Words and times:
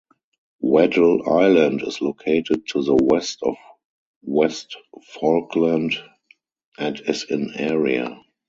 Weddell 0.61 1.29
Island 1.29 1.83
is 1.83 2.01
located 2.01 2.65
to 2.69 2.81
the 2.81 2.95
west 2.95 3.43
of 3.43 3.53
West 4.23 4.75
Falkland 5.03 5.93
and 6.79 6.99
is 7.01 7.25
in 7.29 7.51
area. 7.53 8.19